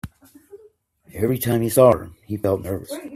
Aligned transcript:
Every 1.13 1.37
time 1.37 1.61
he 1.61 1.69
saw 1.69 1.91
her, 1.95 2.09
he 2.25 2.35
felt 2.35 2.63
nervous. 2.63 2.91